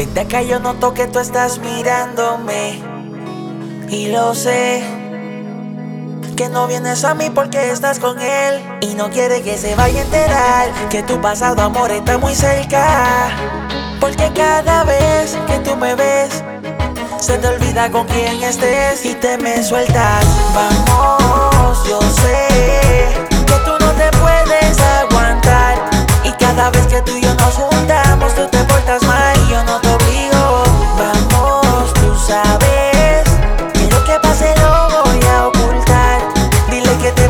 Desde 0.00 0.20
acá 0.22 0.40
yo 0.40 0.58
noto 0.60 0.94
que 0.94 1.06
tú 1.08 1.18
estás 1.18 1.58
mirándome. 1.58 2.80
Y 3.90 4.06
lo 4.06 4.34
sé. 4.34 4.82
Que 6.38 6.48
no 6.48 6.66
vienes 6.66 7.04
a 7.04 7.12
mí 7.12 7.28
porque 7.28 7.70
estás 7.70 7.98
con 7.98 8.18
él. 8.18 8.62
Y 8.80 8.94
no 8.94 9.10
quiere 9.10 9.42
que 9.42 9.58
se 9.58 9.74
vaya 9.74 10.00
a 10.00 10.04
enterar. 10.04 10.68
Que 10.88 11.02
tu 11.02 11.20
pasado 11.20 11.60
amor 11.60 11.90
está 11.90 12.16
muy 12.16 12.34
cerca. 12.34 13.28
Porque 14.00 14.32
cada 14.34 14.84
vez 14.84 15.36
que 15.46 15.58
tú 15.58 15.76
me 15.76 15.94
ves, 15.94 16.42
se 17.18 17.36
te 17.36 17.48
olvida 17.48 17.90
con 17.90 18.06
quién 18.06 18.42
estés 18.42 19.04
y 19.04 19.12
te 19.12 19.36
me 19.36 19.62
sueltas. 19.62 20.24
Vamos, 20.54 21.86
yo 21.86 22.00
sé 22.00 22.59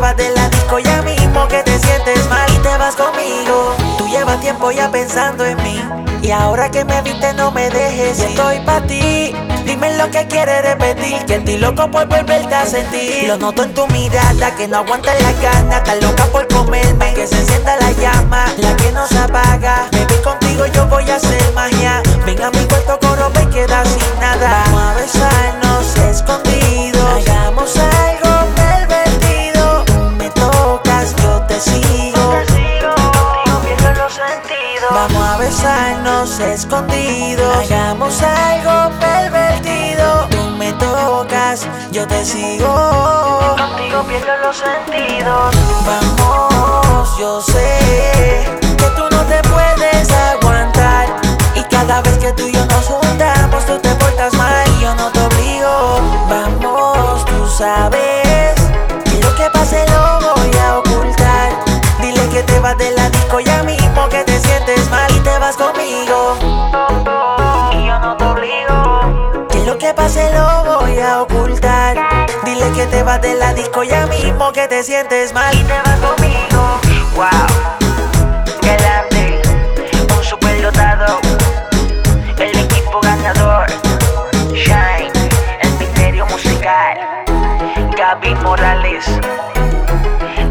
vas 0.00 0.16
de 0.16 0.30
la 0.30 0.48
disco 0.48 0.78
ya 0.78 1.02
mismo 1.02 1.46
que 1.48 1.62
te 1.62 1.78
sientes 1.78 2.28
mal 2.28 2.50
y 2.50 2.58
te 2.58 2.76
vas 2.78 2.96
conmigo. 2.96 3.74
Tú 3.98 4.08
llevas 4.08 4.40
tiempo 4.40 4.70
ya 4.70 4.90
pensando 4.90 5.44
en 5.44 5.56
mí. 5.62 5.82
Y 6.22 6.30
ahora 6.32 6.70
que 6.70 6.84
me 6.84 7.00
viste 7.02 7.32
no 7.32 7.50
me 7.50 7.70
dejes 7.70 8.18
estoy 8.20 8.58
pa' 8.60 8.82
ti 8.82 9.34
Dime 9.64 9.96
lo 9.96 10.10
que 10.10 10.26
quieres 10.26 10.62
repetir 10.62 11.24
Que 11.24 11.36
estoy 11.36 11.56
loco 11.56 11.90
por 11.90 12.06
volverte 12.08 12.54
a 12.54 12.66
sentir 12.66 13.26
Lo 13.26 13.38
noto 13.38 13.62
en 13.62 13.72
tu 13.72 13.86
mirada 13.86 14.54
que 14.54 14.68
no 14.68 14.78
aguanta 14.78 15.14
la 15.14 15.32
gana 15.40 15.78
Estás 15.78 16.02
loca 16.02 16.26
por 16.26 16.46
comerme 16.48 17.14
Que 17.14 17.26
se 17.26 17.36
encienda 17.36 17.74
la 17.76 17.90
llama 17.92 18.44
La 18.58 18.76
que 18.76 18.92
no 18.92 19.06
se 19.06 19.18
apaga 19.18 19.88
Baby 19.92 20.14
contigo 20.22 20.66
yo 20.66 20.86
voy 20.88 21.10
a 21.10 21.16
hacer 21.16 21.39
besarnos 36.20 36.40
escondidos. 36.40 37.56
Hagamos 37.56 38.22
algo 38.22 38.98
pervertido. 38.98 40.28
Tú 40.30 40.50
me 40.58 40.72
tocas, 40.74 41.66
yo 41.92 42.06
te 42.06 42.24
sigo. 42.24 43.56
Contigo 43.56 44.02
pierdo 44.04 44.36
los 44.44 44.56
sentidos. 44.56 45.54
Vamos, 45.86 47.18
yo 47.18 47.40
sé 47.40 48.59
pase 69.94 70.30
lo 70.32 70.64
voy 70.64 70.98
a 70.98 71.22
ocultar. 71.22 71.96
Dile 72.44 72.70
que 72.72 72.86
te 72.86 73.02
vas 73.02 73.20
de 73.20 73.34
la 73.34 73.54
disco 73.54 73.82
ya 73.82 74.06
mismo 74.06 74.52
que 74.52 74.66
te 74.68 74.82
sientes 74.82 75.32
mal 75.32 75.54
Y 75.54 75.62
te 75.64 75.80
vas 75.84 75.98
conmigo. 76.00 76.80
Wow. 77.14 77.28
Galante. 78.62 79.42
Un 80.16 80.24
superdotado. 80.24 81.20
El 82.38 82.58
equipo 82.58 83.00
ganador. 83.00 83.66
Shine. 84.52 85.12
El 85.60 85.70
misterio 85.78 86.26
musical. 86.26 86.98
Gaby 87.96 88.34
Morales. 88.36 89.06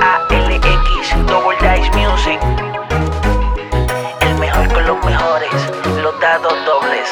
ALX. 0.00 1.26
Double 1.26 1.56
Dice 1.60 1.90
Music. 1.96 2.40
El 4.20 4.34
mejor 4.36 4.72
con 4.72 4.86
los 4.86 5.04
mejores. 5.04 5.50
Los 6.02 6.18
dados 6.20 6.54
dobles. 6.64 7.08